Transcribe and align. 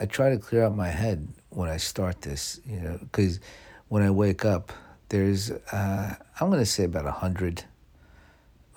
I 0.00 0.06
try 0.06 0.30
to 0.30 0.38
clear 0.38 0.64
out 0.64 0.74
my 0.74 0.88
head 0.88 1.28
when 1.50 1.68
I 1.68 1.76
start 1.76 2.22
this, 2.22 2.60
you 2.66 2.80
know, 2.80 2.98
because 3.00 3.40
when 3.88 4.02
I 4.02 4.10
wake 4.10 4.44
up, 4.44 4.72
there's 5.10 5.50
uh, 5.50 6.14
I'm 6.40 6.50
gonna 6.50 6.64
say 6.64 6.84
about 6.84 7.06
a 7.06 7.12
hundred 7.12 7.64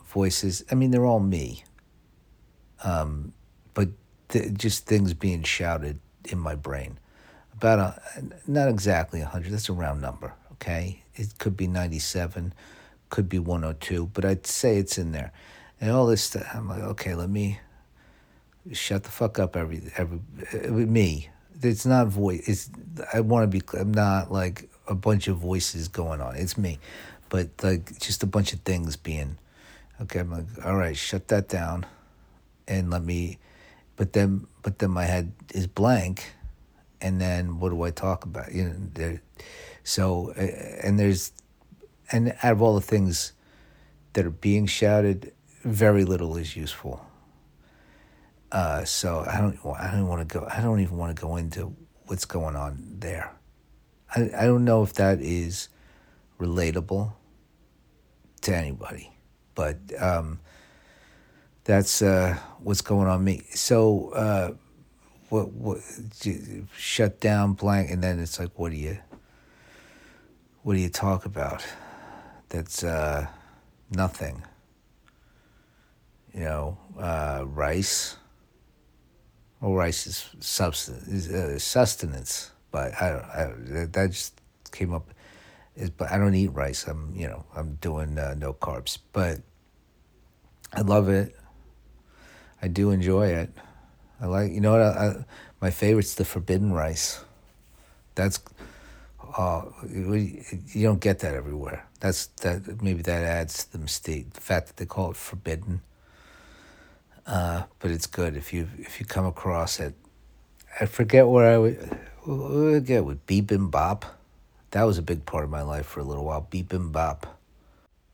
voices. 0.08 0.64
I 0.72 0.76
mean, 0.76 0.92
they're 0.92 1.06
all 1.06 1.20
me. 1.20 1.64
Um, 2.84 3.34
but 3.74 3.90
th- 4.30 4.54
just 4.54 4.86
things 4.86 5.14
being 5.14 5.44
shouted 5.44 6.00
in 6.26 6.38
my 6.38 6.56
brain. 6.56 7.00
About 7.54 7.80
a, 7.80 8.02
not 8.46 8.68
exactly 8.68 9.22
a 9.22 9.26
hundred. 9.26 9.54
That's 9.54 9.70
a 9.70 9.74
round 9.74 10.02
number. 10.02 10.34
Okay, 10.54 11.04
it 11.16 11.38
could 11.38 11.56
be 11.56 11.68
ninety-seven, 11.68 12.54
could 13.10 13.30
be 13.30 13.40
one 13.40 13.64
hundred 13.64 13.82
two, 13.82 14.08
but 14.14 14.26
I'd 14.26 14.46
say 14.46 14.78
it's 14.78 14.98
in 14.98 15.14
there. 15.14 15.32
And 15.80 15.92
all 15.92 16.06
this 16.06 16.24
stuff, 16.24 16.48
I'm 16.54 16.68
like, 16.70 16.82
okay, 16.82 17.16
let 17.16 17.30
me 17.30 17.60
shut 18.74 19.04
the 19.04 19.12
fuck 19.12 19.40
up. 19.40 19.56
Every 19.56 19.82
every 19.98 20.20
uh, 20.54 20.70
me. 20.70 21.30
It's 21.62 21.86
not 21.86 22.08
voice. 22.08 22.48
It's 22.48 22.70
I 23.14 23.22
want 23.22 23.50
to 23.50 23.60
be. 23.60 23.80
I'm 23.80 23.94
not 23.94 24.32
like 24.32 24.70
a 24.88 24.96
bunch 24.96 25.28
of 25.28 25.38
voices 25.38 25.88
going 25.88 26.22
on. 26.22 26.36
It's 26.36 26.58
me, 26.58 26.80
but 27.30 27.50
like 27.64 27.98
just 28.00 28.24
a 28.24 28.28
bunch 28.28 28.54
of 28.54 28.60
things 28.62 28.96
being. 28.96 29.38
Okay, 30.02 30.20
I'm 30.20 30.32
like, 30.32 30.46
all 30.66 30.76
right, 30.76 30.98
shut 30.98 31.30
that 31.30 31.48
down, 31.48 31.86
and 32.68 32.90
let 32.90 33.04
me. 33.04 33.40
But 33.96 34.12
then, 34.12 34.48
but 34.62 34.80
then 34.80 34.92
my 34.92 35.06
head 35.06 35.32
is 35.54 35.68
blank, 35.68 36.34
and 37.00 37.22
then 37.22 37.60
what 37.60 37.70
do 37.70 37.82
I 37.84 37.92
talk 37.92 38.26
about? 38.26 38.52
You 38.52 38.66
know, 38.66 38.76
there. 38.94 39.22
So, 39.84 40.34
uh, 40.38 40.42
and 40.84 41.00
there's, 41.00 41.32
and 42.12 42.36
out 42.44 42.52
of 42.52 42.62
all 42.62 42.76
the 42.76 42.82
things 42.82 43.32
that 44.14 44.26
are 44.26 44.32
being 44.32 44.66
shouted, 44.66 45.32
very 45.64 46.04
little 46.04 46.36
is 46.36 46.58
useful. 46.58 47.06
Uh, 48.56 48.86
so 48.86 49.22
I 49.28 49.42
don't, 49.42 49.60
I 49.78 49.92
don't 49.92 50.08
want 50.08 50.30
to 50.30 50.40
go. 50.40 50.48
I 50.50 50.62
don't 50.62 50.80
even 50.80 50.96
want 50.96 51.14
to 51.14 51.22
go 51.22 51.36
into 51.36 51.76
what's 52.06 52.24
going 52.24 52.56
on 52.56 52.96
there. 53.00 53.34
I, 54.16 54.32
I 54.34 54.46
don't 54.46 54.64
know 54.64 54.82
if 54.82 54.94
that 54.94 55.20
is 55.20 55.68
relatable 56.40 57.12
to 58.44 58.56
anybody, 58.56 59.12
but 59.56 59.78
um, 60.00 60.40
that's 61.66 62.02
uh, 62.02 62.38
what's 62.60 62.80
going 62.80 63.10
on 63.10 63.26
me. 63.26 63.44
So 63.54 64.12
uh, 64.12 64.54
what 65.28 65.52
what 65.52 65.80
shut 66.78 67.20
down 67.20 67.56
blank, 67.56 67.92
and 67.92 68.02
then 68.02 68.22
it's 68.22 68.40
like, 68.40 68.58
what 68.58 68.72
do 68.72 68.78
you 68.78 69.00
what 70.64 70.76
do 70.76 70.80
you 70.80 70.88
talk 70.88 71.26
about? 71.26 71.62
That's 72.48 72.86
uh, 72.86 73.28
nothing. 73.92 74.44
You 76.34 76.40
know, 76.40 76.78
uh, 76.98 77.44
rice. 77.46 78.16
Rice 79.74 80.06
is 80.06 80.30
substance, 80.40 81.30
uh, 81.30 81.58
sustenance 81.58 82.52
but 82.76 82.94
I. 83.02 83.08
I, 83.08 83.86
that 83.86 84.12
just 84.12 84.42
came 84.72 84.94
up. 84.94 85.10
Is 85.78 85.90
but 85.90 86.12
I 86.12 86.18
don't 86.18 86.36
eat 86.36 86.52
rice. 86.52 86.88
I'm 86.88 87.14
you 87.16 87.28
know 87.28 87.46
I'm 87.56 87.76
doing 87.76 88.20
uh, 88.20 88.36
no 88.38 88.52
carbs, 88.52 88.98
but 89.14 89.40
I 90.74 90.82
love 90.82 91.08
it. 91.08 91.34
I 92.62 92.68
do 92.68 92.92
enjoy 92.92 93.28
it. 93.28 93.50
I 94.20 94.26
like 94.26 94.52
you 94.52 94.60
know 94.60 94.74
what 94.74 94.82
I, 94.82 94.90
I, 94.90 95.26
my 95.62 95.72
favorite's 95.72 96.16
the 96.16 96.26
forbidden 96.26 96.74
rice. 96.74 97.24
That's 98.16 98.42
uh, 99.38 99.62
you 99.90 100.84
don't 100.84 101.00
get 101.00 101.20
that 101.20 101.34
everywhere. 101.34 101.88
That's 102.02 102.28
that 102.44 102.82
maybe 102.82 103.04
that 103.04 103.24
adds 103.24 103.64
to 103.64 103.72
the 103.72 103.80
mistake. 103.80 104.34
The 104.34 104.42
fact 104.42 104.68
that 104.68 104.76
they 104.76 104.86
call 104.86 105.12
it 105.12 105.18
forbidden. 105.18 105.80
Uh, 107.26 107.64
but 107.80 107.90
it's 107.90 108.06
good 108.06 108.38
if 108.38 108.54
you 108.54 108.70
if 108.78 109.00
you 109.00 109.06
come 109.06 109.26
across 109.26 109.80
it. 109.80 109.96
I 110.80 110.86
forget 110.86 111.28
where 111.28 111.56
I 111.56 111.58
would 111.58 112.76
again 112.76 113.06
with 113.06 113.26
bibimbap. 113.26 114.04
That 114.72 114.84
was 114.84 114.98
a 114.98 115.02
big 115.02 115.26
part 115.26 115.44
of 115.44 115.50
my 115.50 115.62
life 115.62 115.86
for 115.86 116.02
a 116.02 116.04
little 116.04 116.26
while. 116.26 116.48
Bibimbap. 116.52 117.24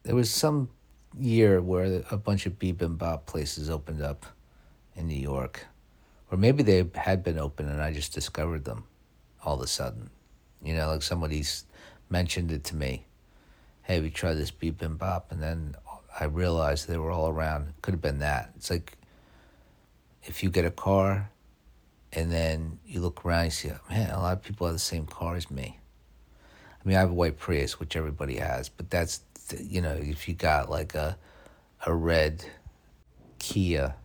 There 0.04 0.16
was 0.16 0.30
some 0.30 0.70
year 1.20 1.62
where 1.62 2.04
a 2.10 2.18
bunch 2.18 2.46
of 2.46 2.58
bibimbap 2.58 3.26
places 3.26 3.70
opened 3.70 4.02
up 4.02 4.26
in 4.96 5.08
New 5.08 5.20
York, 5.20 5.66
or 6.32 6.38
maybe 6.38 6.64
they 6.64 6.90
had 6.96 7.24
been 7.24 7.38
open 7.38 7.68
and 7.68 7.82
I 7.82 7.92
just 7.94 8.14
discovered 8.14 8.66
them 8.66 8.86
all 9.44 9.56
of 9.56 9.62
a 9.62 9.68
sudden. 9.68 10.10
You 10.64 10.76
know, 10.76 10.88
like 10.88 11.02
somebody's 11.02 11.66
mentioned 12.10 12.52
it 12.52 12.64
to 12.66 12.76
me. 12.76 13.06
Hey, 13.84 14.00
we 14.00 14.10
tried 14.10 14.36
this 14.36 14.52
bibimbap, 14.52 15.24
and 15.32 15.42
then 15.42 15.76
I 16.20 16.26
realized 16.26 16.88
they 16.88 16.98
were 16.98 17.12
all 17.12 17.30
around. 17.30 17.74
Could 17.82 17.96
have 17.96 18.02
been 18.02 18.20
that. 18.20 18.52
It's 18.56 18.70
like 18.70 18.94
if 20.24 20.44
you 20.44 20.50
get 20.50 20.66
a 20.66 20.72
car 20.72 21.32
and 22.14 22.32
then 22.32 22.80
you 22.86 23.00
look 23.00 23.26
around 23.26 23.46
you 23.46 23.52
see, 23.52 23.72
man, 23.90 24.12
a 24.12 24.20
lot 24.20 24.34
of 24.34 24.44
people 24.44 24.68
have 24.68 24.76
the 24.76 24.80
same 24.80 25.06
car 25.06 25.36
as 25.36 25.50
me. 25.50 25.80
I 26.84 26.88
mean, 26.88 26.98
I 26.98 27.00
have 27.02 27.12
a 27.12 27.14
white 27.14 27.38
Prius, 27.38 27.80
which 27.80 27.96
everybody 27.96 28.38
has, 28.38 28.70
but 28.70 28.90
that's, 28.90 29.22
you 29.60 29.82
know, 29.82 29.94
if 29.94 30.28
you 30.28 30.34
got 30.34 30.70
like 30.70 30.96
a, 30.96 31.18
a 31.86 31.94
red 31.94 32.44
Kia, 33.40 33.96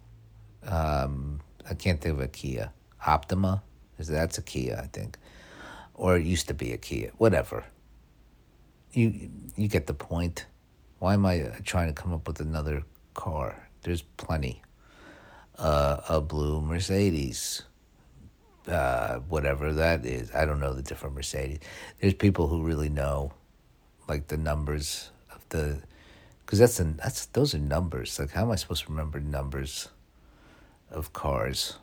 um, 0.66 1.40
I 1.68 1.74
can't 1.74 2.00
think 2.00 2.14
of 2.14 2.20
a 2.20 2.28
Kia, 2.28 2.70
Optima, 3.06 3.62
that's 3.98 4.38
a 4.38 4.42
Kia, 4.42 4.80
I 4.82 4.86
think, 4.88 5.18
or 5.94 6.16
it 6.16 6.26
used 6.26 6.48
to 6.48 6.54
be 6.54 6.72
a 6.72 6.76
Kia, 6.76 7.12
whatever. 7.16 7.64
You 8.92 9.30
you 9.56 9.68
get 9.68 9.86
the 9.86 9.94
point. 9.94 10.46
Why 10.98 11.14
am 11.14 11.26
I 11.26 11.52
trying 11.64 11.88
to 11.88 11.92
come 11.92 12.12
up 12.12 12.26
with 12.26 12.40
another 12.40 12.82
car? 13.14 13.68
There's 13.82 14.02
plenty. 14.02 14.62
Uh, 15.58 16.00
a 16.08 16.20
blue 16.20 16.60
Mercedes, 16.60 17.62
uh, 18.68 19.20
whatever 19.20 19.72
that 19.72 20.04
is. 20.04 20.30
I 20.34 20.44
don't 20.44 20.60
know 20.60 20.74
the 20.74 20.82
different 20.82 21.14
Mercedes. 21.14 21.60
There's 21.98 22.12
people 22.12 22.48
who 22.48 22.62
really 22.62 22.90
know, 22.90 23.32
like 24.06 24.26
the 24.28 24.36
numbers 24.36 25.10
of 25.34 25.48
the, 25.48 25.80
because 26.44 26.58
that's 26.58 26.78
an 26.78 26.98
that's 27.02 27.26
those 27.26 27.54
are 27.54 27.58
numbers. 27.58 28.18
Like 28.18 28.32
how 28.32 28.42
am 28.42 28.50
I 28.50 28.56
supposed 28.56 28.84
to 28.84 28.90
remember 28.90 29.18
numbers 29.18 29.88
of 30.90 31.14
cars? 31.14 31.78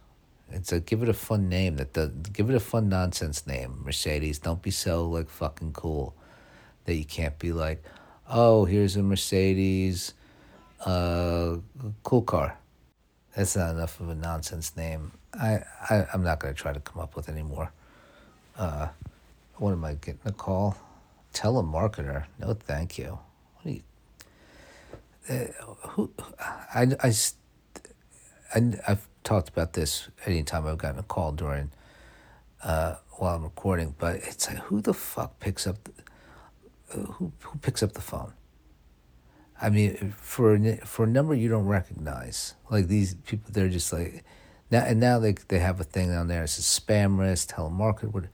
It's 0.51 0.71
like 0.71 0.85
give 0.85 1.01
it 1.01 1.09
a 1.09 1.13
fun 1.13 1.49
name. 1.49 1.77
That 1.77 1.93
the 1.93 2.13
give 2.31 2.51
it 2.51 2.55
a 2.55 2.59
fun 2.59 2.89
nonsense 2.89 3.47
name. 3.47 3.81
Mercedes. 3.83 4.37
Don't 4.37 4.61
be 4.61 4.69
so 4.69 5.09
like 5.09 5.29
fucking 5.29 5.73
cool 5.73 6.13
that 6.85 6.95
you 6.95 7.05
can't 7.05 7.39
be 7.39 7.51
like, 7.51 7.83
oh, 8.29 8.65
here's 8.65 8.95
a 8.95 9.03
Mercedes, 9.03 10.13
uh, 10.85 11.57
cool 12.03 12.21
car. 12.21 12.57
That's 13.35 13.55
not 13.55 13.71
enough 13.71 13.99
of 13.99 14.09
a 14.09 14.15
nonsense 14.15 14.75
name. 14.77 15.11
I, 15.33 15.63
I 15.89 16.05
I'm 16.13 16.23
not 16.23 16.39
going 16.39 16.53
to 16.53 16.59
try 16.59 16.71
to 16.73 16.79
come 16.79 17.01
up 17.01 17.15
with 17.15 17.29
any 17.29 17.43
more. 17.43 17.71
Uh, 18.57 18.89
what 19.57 19.71
am 19.71 19.83
I 19.83 19.93
getting 19.95 20.19
a 20.25 20.31
call? 20.31 20.77
Telemarketer? 21.33 22.25
No, 22.39 22.53
thank 22.53 22.97
you. 22.97 23.17
What 23.61 23.65
are 23.65 23.69
you? 23.69 23.83
Uh, 25.27 25.63
who? 25.89 26.11
I, 26.39 26.87
I, 27.01 27.13
I, 28.53 28.73
I've 28.87 29.07
talked 29.23 29.49
about 29.49 29.73
this 29.73 30.09
anytime 30.25 30.67
I've 30.67 30.77
gotten 30.77 30.99
a 30.99 31.03
call 31.03 31.31
during 31.31 31.71
uh, 32.63 32.95
while 33.13 33.35
I'm 33.35 33.43
recording, 33.43 33.95
but 33.97 34.17
it's 34.17 34.47
like 34.47 34.57
who 34.59 34.81
the 34.81 34.93
fuck 34.93 35.39
picks 35.39 35.65
up? 35.65 35.77
The, 35.83 35.91
uh, 36.93 37.05
who 37.13 37.31
who 37.41 37.57
picks 37.59 37.81
up 37.81 37.93
the 37.93 38.01
phone? 38.01 38.33
I 39.63 39.69
mean, 39.69 40.13
for 40.17 40.59
for 40.83 41.05
a 41.05 41.07
number 41.07 41.33
you 41.33 41.47
don't 41.47 41.65
recognize, 41.65 42.55
like 42.69 42.87
these 42.87 43.13
people, 43.15 43.49
they're 43.53 43.69
just 43.69 43.93
like 43.93 44.25
now, 44.69 44.83
and 44.83 44.99
now 44.99 45.19
they 45.19 45.31
they 45.47 45.59
have 45.59 45.79
a 45.79 45.85
thing 45.85 46.11
on 46.11 46.27
there. 46.27 46.43
It 46.43 46.49
says 46.49 46.65
spam 46.65 47.17
risk, 47.17 47.55
telemarketer. 47.55 48.27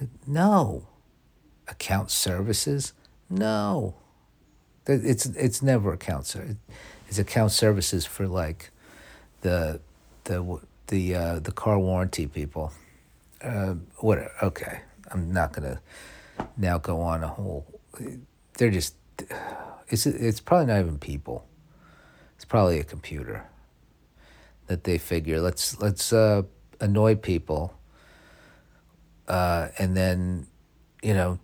Like, 0.00 0.08
no, 0.26 0.86
account 1.68 2.10
services. 2.10 2.94
No, 3.28 3.94
it's 4.86 5.26
it's 5.26 5.60
never 5.62 5.92
account. 5.92 6.34
It's 7.08 7.18
account 7.18 7.52
services 7.52 8.06
for 8.06 8.26
like 8.26 8.70
the 9.42 9.80
the 10.24 10.60
the 10.86 11.14
uh, 11.14 11.38
the 11.40 11.52
car 11.52 11.78
warranty 11.78 12.26
people. 12.26 12.72
Uh, 13.42 13.74
whatever. 13.98 14.32
Okay, 14.42 14.80
I'm 15.10 15.30
not 15.30 15.52
gonna 15.52 15.80
now 16.56 16.78
go 16.78 17.02
on 17.02 17.22
a 17.22 17.28
whole. 17.28 17.66
They're 18.56 18.70
just. 18.70 18.94
It's 19.88 20.06
it's 20.06 20.40
probably 20.40 20.66
not 20.66 20.80
even 20.80 20.98
people. 20.98 21.46
It's 22.36 22.44
probably 22.44 22.80
a 22.80 22.84
computer 22.84 23.46
that 24.66 24.84
they 24.84 24.98
figure 24.98 25.40
let's 25.40 25.78
let's 25.80 26.12
uh, 26.12 26.42
annoy 26.80 27.14
people, 27.16 27.74
uh, 29.28 29.68
and 29.78 29.96
then 29.96 30.46
you 31.02 31.14
know 31.14 31.38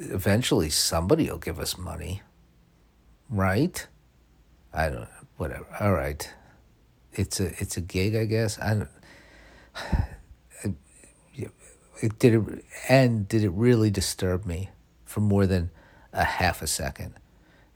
eventually 0.00 0.70
somebody 0.70 1.30
will 1.30 1.38
give 1.38 1.60
us 1.60 1.78
money, 1.78 2.22
right? 3.28 3.86
I 4.72 4.88
don't 4.88 5.08
whatever. 5.36 5.66
All 5.80 5.92
right, 5.92 6.28
it's 7.12 7.40
a 7.40 7.46
it's 7.60 7.76
a 7.76 7.80
gig, 7.80 8.16
I 8.16 8.24
guess. 8.24 8.58
I 8.58 8.74
don't. 8.74 8.88
It, 12.02 12.18
did 12.18 12.34
it, 12.34 12.64
and 12.90 13.26
did 13.26 13.42
it 13.42 13.48
really 13.48 13.90
disturb 13.90 14.44
me 14.44 14.68
for 15.06 15.20
more 15.20 15.46
than 15.46 15.70
a 16.16 16.24
half 16.24 16.62
a 16.62 16.66
second? 16.66 17.14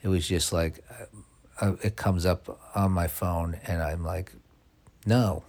It 0.03 0.09
was 0.09 0.27
just 0.27 0.53
like 0.53 0.85
uh, 0.91 1.67
uh 1.67 1.77
it 1.83 1.97
comes 1.97 2.27
up 2.27 2.61
on 2.75 2.91
my 2.93 3.07
phone, 3.07 3.61
and 3.67 3.83
I'm 3.83 4.05
like, 4.05 4.33
no. 5.07 5.45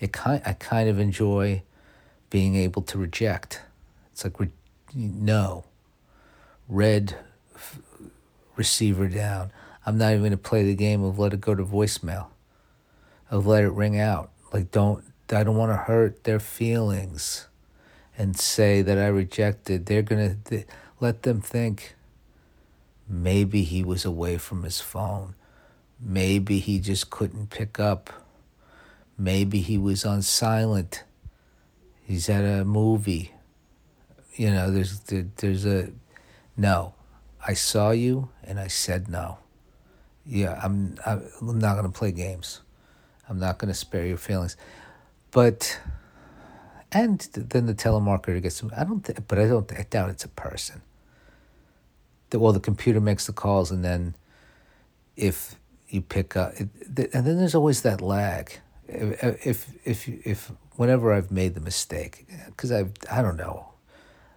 It 0.00 0.12
kind 0.12 0.42
I 0.44 0.52
kind 0.54 0.88
of 0.88 0.98
enjoy 0.98 1.62
being 2.28 2.56
able 2.56 2.82
to 2.82 2.98
reject. 2.98 3.60
It's 4.10 4.24
like, 4.24 4.40
re- 4.40 4.50
no. 4.94 5.64
Red 6.68 7.16
f- 7.54 7.78
receiver 8.56 9.06
down. 9.06 9.52
I'm 9.84 9.98
not 9.98 10.10
even 10.10 10.22
going 10.22 10.30
to 10.32 10.38
play 10.38 10.64
the 10.64 10.74
game 10.74 11.02
of 11.02 11.18
let 11.18 11.34
it 11.34 11.40
go 11.40 11.54
to 11.54 11.64
voicemail, 11.64 12.28
of 13.30 13.46
let 13.46 13.64
it 13.64 13.72
ring 13.72 13.98
out. 13.98 14.30
Like, 14.52 14.70
don't, 14.70 15.04
I 15.30 15.44
don't 15.44 15.56
want 15.56 15.72
to 15.72 15.76
hurt 15.76 16.24
their 16.24 16.40
feelings 16.40 17.48
and 18.16 18.36
say 18.36 18.80
that 18.82 18.98
I 18.98 19.08
rejected. 19.08 19.86
They're 19.86 20.02
going 20.02 20.40
to 20.44 20.64
let 21.02 21.24
them 21.24 21.40
think 21.40 21.96
maybe 23.08 23.64
he 23.64 23.82
was 23.82 24.04
away 24.04 24.38
from 24.38 24.62
his 24.62 24.80
phone. 24.80 25.34
Maybe 26.00 26.60
he 26.60 26.78
just 26.78 27.10
couldn't 27.10 27.50
pick 27.50 27.80
up. 27.80 28.10
Maybe 29.18 29.60
he 29.60 29.76
was 29.76 30.04
on 30.04 30.22
silent. 30.22 31.02
He's 32.04 32.28
at 32.28 32.44
a 32.44 32.64
movie. 32.64 33.32
You 34.36 34.52
know, 34.52 34.70
there's 34.70 35.00
there's 35.00 35.66
a 35.66 35.90
no. 36.56 36.94
I 37.44 37.54
saw 37.54 37.90
you 37.90 38.28
and 38.44 38.60
I 38.60 38.68
said 38.68 39.08
no. 39.08 39.38
Yeah, 40.24 40.58
I'm 40.62 40.96
I'm 41.04 41.58
not 41.58 41.74
going 41.74 41.90
to 41.90 41.98
play 41.98 42.12
games. 42.12 42.60
I'm 43.28 43.40
not 43.40 43.58
going 43.58 43.72
to 43.72 43.78
spare 43.78 44.06
your 44.06 44.18
feelings. 44.18 44.56
But 45.32 45.80
and 46.92 47.18
then 47.34 47.66
the 47.66 47.74
telemarketer 47.74 48.40
gets 48.40 48.62
I 48.76 48.84
don't 48.84 49.04
th- 49.04 49.18
but 49.26 49.40
I 49.40 49.48
don't 49.48 49.70
I 49.72 49.84
doubt 49.90 50.10
it's 50.10 50.24
a 50.24 50.28
person. 50.28 50.82
The, 52.32 52.38
well 52.38 52.54
the 52.54 52.60
computer 52.60 52.98
makes 52.98 53.26
the 53.26 53.32
calls 53.32 53.70
and 53.70 53.84
then 53.84 54.14
if 55.16 55.56
you 55.88 56.00
pick 56.00 56.34
up 56.34 56.54
it, 56.58 56.68
and 57.12 57.26
then 57.26 57.36
there's 57.36 57.54
always 57.54 57.82
that 57.82 58.00
lag. 58.00 58.58
If 58.88 59.68
if 59.84 60.08
if, 60.08 60.50
whenever 60.76 61.12
I've 61.12 61.30
made 61.30 61.54
the 61.54 61.60
mistake 61.60 62.26
cuz 62.56 62.72
I've 62.72 62.92
I 63.10 63.20
don't 63.20 63.36
know. 63.36 63.72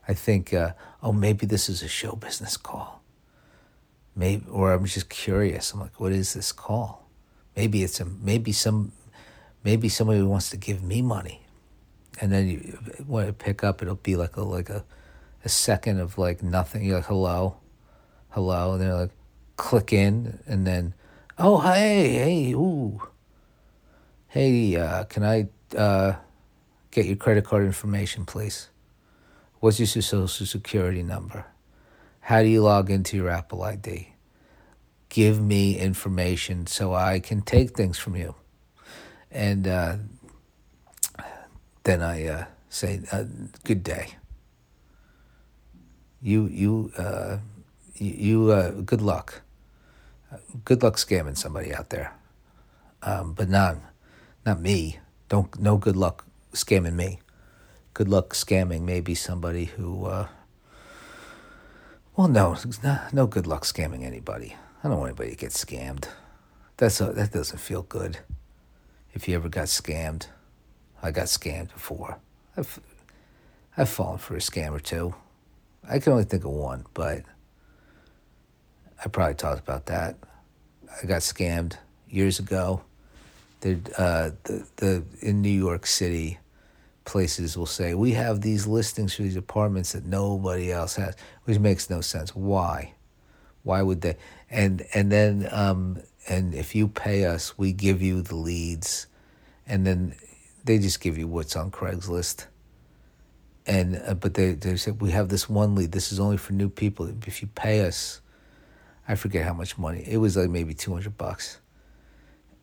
I 0.08 0.14
think 0.14 0.54
uh, 0.54 0.74
oh 1.02 1.14
maybe 1.14 1.46
this 1.46 1.70
is 1.70 1.82
a 1.82 1.88
show 1.88 2.12
business 2.16 2.58
call. 2.58 3.02
Maybe 4.14 4.46
or 4.50 4.74
I'm 4.74 4.86
just 4.86 5.10
curious. 5.10 5.72
I'm 5.72 5.80
like 5.80 5.98
what 6.00 6.12
is 6.12 6.34
this 6.34 6.52
call? 6.52 7.08
Maybe 7.56 7.82
it's 7.82 8.02
a 8.02 8.06
maybe 8.06 8.52
some 8.52 8.92
maybe 9.64 9.88
somebody 9.88 10.22
wants 10.22 10.50
to 10.50 10.58
give 10.58 10.84
me 10.84 11.02
money 11.02 11.46
and 12.20 12.32
then 12.32 12.48
you 12.48 12.60
when 13.08 13.28
I 13.28 13.32
pick 13.32 13.64
up 13.64 13.82
it'll 13.82 13.96
be 13.96 14.16
like 14.16 14.36
a 14.38 14.42
like 14.42 14.70
a, 14.70 14.84
a 15.44 15.50
second 15.50 16.00
of 16.00 16.18
like 16.18 16.44
nothing 16.44 16.84
you're 16.84 16.98
like 16.98 17.06
hello 17.06 17.58
hello 18.36 18.74
and 18.74 18.82
they're 18.82 18.94
like 18.94 19.12
click 19.56 19.94
in 19.94 20.40
and 20.46 20.68
then 20.68 20.94
oh 21.38 21.58
hey 21.60 22.10
hey 22.10 22.52
ooh. 22.52 23.02
Hey 24.28 24.76
uh, 24.76 25.06
can 25.06 25.24
i 25.24 25.48
uh, 25.78 26.18
get 26.92 27.06
your 27.06 27.16
credit 27.16 27.46
card 27.46 27.64
information 27.64 28.26
please? 28.26 28.68
What's 29.62 29.80
your 29.80 29.88
social 29.88 30.28
security 30.28 31.02
number? 31.02 31.46
How 32.20 32.42
do 32.42 32.50
you 32.50 32.62
log 32.62 32.90
into 32.90 33.16
your 33.16 33.30
apple 33.30 33.64
id 33.64 34.10
give 35.08 35.42
me 35.42 35.78
information 35.78 36.68
so 36.68 36.94
i 36.94 37.22
can 37.22 37.42
take 37.42 37.70
things 37.74 37.98
from 37.98 38.18
you. 38.18 38.36
And 39.32 39.66
uh, 39.66 39.96
then 41.84 42.02
I 42.02 42.26
uh, 42.26 42.46
say, 42.68 43.00
uh, 43.14 43.24
"Good 43.64 43.82
day." 43.84 44.16
You 46.22 46.48
you 46.48 46.92
uh, 46.98 47.38
you 47.96 48.52
uh, 48.52 48.72
good 48.72 49.02
luck. 49.02 49.42
Good 50.66 50.84
luck 50.84 50.96
scamming 50.96 51.38
somebody 51.38 51.74
out 51.74 51.90
there, 51.90 52.14
um, 53.04 53.34
but 53.34 53.50
not 53.50 53.78
not 54.46 54.60
me. 54.60 55.00
Don't 55.30 55.60
no 55.60 55.78
good 55.78 55.96
luck 55.96 56.26
scamming 56.54 56.94
me. 56.94 57.20
Good 57.94 58.10
luck 58.10 58.34
scamming 58.34 58.82
maybe 58.82 59.16
somebody 59.16 59.66
who. 59.66 60.06
Uh, 60.06 60.28
well, 62.16 62.28
no, 62.30 62.56
no 63.12 63.28
good 63.28 63.46
luck 63.46 63.64
scamming 63.64 64.04
anybody. 64.04 64.56
I 64.84 64.88
don't 64.88 65.00
want 65.00 65.10
anybody 65.10 65.32
to 65.32 65.36
get 65.36 65.52
scammed. 65.52 66.06
That's 66.78 67.02
a, 67.02 67.12
that 67.12 67.32
doesn't 67.32 67.60
feel 67.60 67.82
good. 67.82 68.20
If 69.14 69.28
you 69.28 69.36
ever 69.36 69.50
got 69.50 69.66
scammed. 69.66 70.28
I 71.02 71.12
got 71.12 71.26
scammed 71.26 71.72
before. 71.74 72.18
I've 72.58 72.80
I've 73.78 73.90
fallen 73.90 74.18
for 74.18 74.36
a 74.36 74.40
scam 74.40 74.72
or 74.72 74.80
two. 74.80 75.14
I 75.88 76.00
can 76.00 76.14
only 76.14 76.24
think 76.24 76.46
of 76.46 76.52
one, 76.52 76.86
but 76.94 77.24
I 79.04 79.10
probably 79.10 79.36
talked 79.36 79.60
about 79.60 79.88
that. 79.88 80.16
I 81.02 81.06
got 81.06 81.22
scammed 81.22 81.78
years 82.10 82.40
ago. 82.40 82.82
The 83.62 83.80
uh, 83.98 84.32
the 84.44 84.68
the 84.78 85.04
in 85.22 85.42
New 85.42 85.50
York 85.50 85.86
City, 85.86 86.40
places 87.06 87.58
will 87.58 87.66
say 87.66 87.94
we 87.94 88.12
have 88.12 88.42
these 88.42 88.68
listings 88.68 89.16
for 89.16 89.24
these 89.24 89.36
apartments 89.36 89.94
that 89.94 90.06
nobody 90.06 90.72
else 90.72 90.96
has, 90.96 91.16
which 91.46 91.60
makes 91.60 91.90
no 91.90 92.02
sense. 92.02 92.36
Why? 92.36 92.94
Why 93.64 93.82
would 93.82 94.02
they? 94.02 94.18
And 94.50 94.86
and 94.94 95.12
then 95.12 95.48
um, 95.52 96.02
and 96.28 96.54
if 96.54 96.76
you 96.76 96.88
pay 96.88 97.26
us, 97.26 97.58
we 97.58 97.72
give 97.72 98.02
you 98.02 98.22
the 98.22 98.36
leads, 98.36 99.08
and 99.68 99.86
then 99.86 100.16
they 100.64 100.78
just 100.80 101.00
give 101.00 101.18
you 101.18 101.28
what's 101.28 101.56
on 101.56 101.72
Craigslist. 101.72 102.46
And 103.66 104.02
uh, 104.06 104.14
but 104.14 104.34
they 104.36 104.54
they 104.54 104.76
said 104.76 105.02
we 105.02 105.12
have 105.12 105.30
this 105.30 105.50
one 105.50 105.76
lead. 105.76 105.92
This 105.92 106.12
is 106.12 106.20
only 106.20 106.38
for 106.38 106.54
new 106.54 106.70
people. 106.70 107.12
If 107.26 107.42
you 107.42 107.48
pay 107.56 107.82
us, 107.82 108.22
I 109.07 109.16
forget 109.16 109.46
how 109.46 109.54
much 109.54 109.78
money. 109.78 110.04
It 110.07 110.18
was 110.18 110.36
like 110.36 110.50
maybe 110.50 110.74
two 110.74 110.94
hundred 110.94 111.18
bucks, 111.18 111.60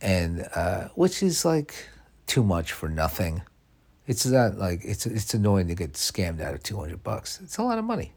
and 0.00 0.48
uh, 0.54 0.88
which 0.94 1.22
is 1.22 1.44
like 1.44 1.74
too 2.26 2.42
much 2.42 2.72
for 2.72 2.88
nothing. 2.88 3.42
It's 4.06 4.26
not 4.26 4.58
like 4.58 4.80
it's 4.84 5.06
it's 5.06 5.34
annoying 5.34 5.68
to 5.68 5.74
get 5.74 5.92
scammed 5.92 6.40
out 6.40 6.54
of 6.54 6.62
two 6.62 6.76
hundred 6.78 7.02
bucks. 7.02 7.40
It's 7.42 7.58
a 7.58 7.62
lot 7.62 7.78
of 7.78 7.84
money. 7.84 8.12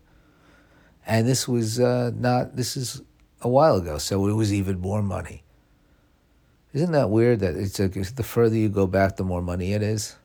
And 1.06 1.28
this 1.28 1.48
was 1.48 1.80
uh, 1.80 2.12
not. 2.16 2.56
This 2.56 2.76
is 2.76 3.02
a 3.42 3.48
while 3.48 3.76
ago, 3.76 4.00
so 4.00 4.28
it 4.28 4.34
was 4.34 4.52
even 4.52 4.80
more 4.80 5.04
money. 5.04 5.44
Isn't 6.74 6.92
that 6.94 7.10
weird 7.10 7.40
that 7.42 7.56
it's 7.56 7.80
like 7.80 7.94
the 7.94 8.24
further 8.24 8.58
you 8.58 8.70
go 8.70 8.88
back, 8.88 9.16
the 9.16 9.24
more 9.24 9.42
money 9.42 9.74
it 9.74 9.84
is? 9.84 10.16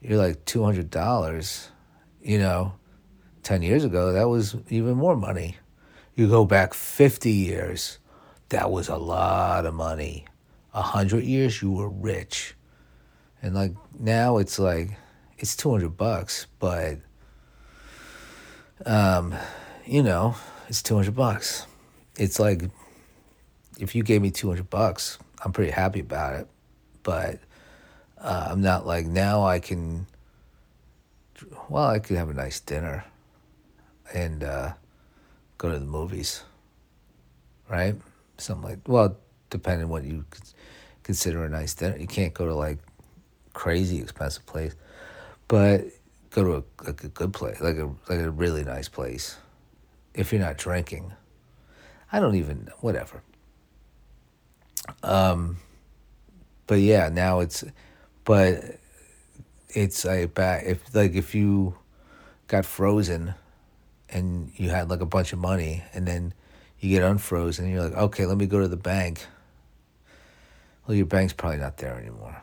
You're 0.00 0.18
like 0.18 0.44
two 0.46 0.64
hundred 0.64 0.90
dollars, 0.90 1.70
you 2.22 2.38
know. 2.38 2.72
Ten 3.42 3.62
years 3.62 3.84
ago, 3.84 4.12
that 4.12 4.28
was 4.28 4.56
even 4.68 4.96
more 4.96 5.16
money. 5.16 5.56
You 6.18 6.26
go 6.26 6.44
back 6.44 6.74
fifty 6.74 7.30
years, 7.30 8.00
that 8.48 8.72
was 8.72 8.88
a 8.88 8.96
lot 8.96 9.64
of 9.66 9.74
money. 9.74 10.24
A 10.74 10.82
hundred 10.82 11.22
years, 11.22 11.62
you 11.62 11.70
were 11.70 11.88
rich, 11.88 12.56
and 13.40 13.54
like 13.54 13.74
now, 13.96 14.38
it's 14.38 14.58
like 14.58 14.98
it's 15.38 15.54
two 15.54 15.70
hundred 15.70 15.96
bucks, 15.96 16.48
but 16.58 16.98
um, 18.84 19.32
you 19.86 20.02
know, 20.02 20.34
it's 20.66 20.82
two 20.82 20.96
hundred 20.96 21.14
bucks. 21.14 21.66
It's 22.16 22.40
like 22.40 22.62
if 23.78 23.94
you 23.94 24.02
gave 24.02 24.20
me 24.20 24.32
two 24.32 24.48
hundred 24.48 24.70
bucks, 24.70 25.20
I'm 25.44 25.52
pretty 25.52 25.70
happy 25.70 26.00
about 26.00 26.34
it, 26.34 26.48
but 27.04 27.38
uh, 28.20 28.48
I'm 28.50 28.60
not 28.60 28.84
like 28.84 29.06
now 29.06 29.44
I 29.44 29.60
can. 29.60 30.08
Well, 31.68 31.86
I 31.86 32.00
could 32.00 32.16
have 32.16 32.28
a 32.28 32.34
nice 32.34 32.58
dinner, 32.58 33.04
and 34.12 34.42
uh, 34.42 34.72
go 35.58 35.70
to 35.70 35.78
the 35.78 35.84
movies. 35.84 36.42
Right, 37.68 37.96
something 38.38 38.70
like 38.70 38.78
well, 38.86 39.18
depending 39.50 39.90
what 39.90 40.04
you 40.04 40.24
consider 41.02 41.44
a 41.44 41.48
nice 41.50 41.74
dinner. 41.74 41.98
You 41.98 42.06
can't 42.06 42.32
go 42.32 42.46
to 42.46 42.54
like 42.54 42.78
crazy 43.52 43.98
expensive 43.98 44.46
place, 44.46 44.74
but 45.48 45.84
go 46.30 46.44
to 46.44 46.56
a, 46.56 46.84
like 46.84 47.04
a 47.04 47.08
good 47.08 47.34
place, 47.34 47.60
like 47.60 47.76
a 47.76 47.90
like 48.08 48.20
a 48.20 48.30
really 48.30 48.64
nice 48.64 48.88
place. 48.88 49.36
If 50.14 50.32
you're 50.32 50.40
not 50.40 50.56
drinking, 50.56 51.12
I 52.10 52.20
don't 52.20 52.36
even 52.36 52.68
whatever. 52.80 53.22
Um, 55.02 55.58
but 56.66 56.76
yeah, 56.76 57.08
now 57.08 57.40
it's, 57.40 57.64
but 58.24 58.62
it's 59.68 60.04
like 60.04 60.34
back 60.34 60.64
if 60.64 60.94
like 60.94 61.14
if 61.14 61.34
you 61.34 61.76
got 62.46 62.64
frozen 62.64 63.34
and 64.10 64.52
you 64.56 64.70
had 64.70 64.88
like 64.90 65.00
a 65.00 65.06
bunch 65.06 65.32
of 65.32 65.38
money 65.38 65.82
and 65.92 66.06
then 66.06 66.34
you 66.80 66.90
get 66.90 67.02
unfrozen 67.02 67.64
and 67.64 67.74
you're 67.74 67.84
like, 67.84 67.96
okay, 67.96 68.26
let 68.26 68.38
me 68.38 68.46
go 68.46 68.60
to 68.60 68.68
the 68.68 68.76
bank. 68.76 69.26
Well, 70.86 70.96
your 70.96 71.06
bank's 71.06 71.32
probably 71.32 71.58
not 71.58 71.76
there 71.78 71.94
anymore. 71.98 72.40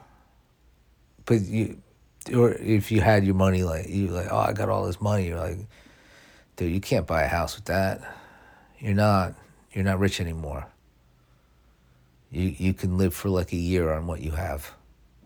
But 1.25 1.41
you, 1.41 1.81
or 2.33 2.53
if 2.53 2.91
you 2.91 3.01
had 3.01 3.25
your 3.25 3.35
money, 3.35 3.63
like 3.63 3.85
you're 3.89 4.11
like, 4.11 4.27
oh, 4.31 4.37
I 4.37 4.53
got 4.53 4.69
all 4.69 4.85
this 4.85 5.01
money. 5.01 5.27
You're 5.27 5.39
like, 5.39 5.57
dude, 6.55 6.71
you 6.71 6.81
can't 6.81 7.07
buy 7.07 7.23
a 7.23 7.27
house 7.27 7.55
with 7.55 7.65
that. 7.65 8.01
You're 8.79 8.93
not. 8.93 9.33
You're 9.73 9.83
not 9.83 9.99
rich 9.99 10.21
anymore. 10.21 10.67
You 12.31 12.55
you 12.57 12.73
can 12.73 12.97
live 12.97 13.13
for 13.13 13.29
like 13.29 13.51
a 13.51 13.57
year 13.57 13.91
on 13.91 14.07
what 14.07 14.21
you 14.21 14.31
have, 14.31 14.73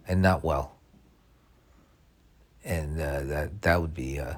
and 0.08 0.22
not 0.22 0.44
well. 0.44 0.76
And 2.64 3.00
uh, 3.00 3.24
that 3.24 3.62
that 3.62 3.82
would 3.82 3.94
be, 3.94 4.20
uh, 4.20 4.36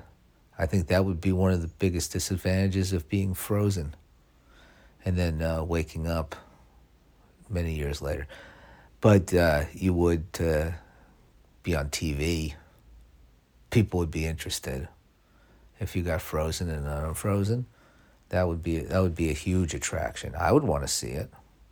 I 0.62 0.68
think 0.68 0.88
that 0.88 1.06
would 1.06 1.20
be 1.20 1.32
one 1.32 1.52
of 1.52 1.64
the 1.64 1.68
biggest 1.68 2.12
disadvantages 2.12 2.94
of 2.94 3.10
being 3.10 3.34
frozen, 3.34 3.96
and 5.04 5.18
then 5.18 5.42
uh, 5.42 5.64
waking 5.64 6.06
up 6.06 6.36
many 7.50 7.74
years 7.74 8.00
later. 8.00 8.28
But 9.02 9.34
uh, 9.34 9.64
you 9.74 9.92
would 9.96 10.28
uh, 10.40 10.70
be 11.64 11.76
on 11.76 11.90
TV. 11.90 12.54
people 13.72 13.98
would 14.02 14.12
be 14.12 14.28
interested. 14.28 14.88
If 15.80 15.96
you 15.96 16.04
got 16.04 16.22
frozen 16.22 16.70
and 16.70 16.86
unfrozen, 16.88 17.66
that 18.30 18.48
would 18.48 18.62
be 18.62 18.82
that 18.82 19.02
would 19.02 19.16
be 19.16 19.32
a 19.32 19.34
huge 19.34 19.74
attraction. 19.74 20.36
I 20.38 20.52
would 20.52 20.64
want 20.64 20.84
to 20.84 20.88
see 20.88 21.08
it. 21.08 21.32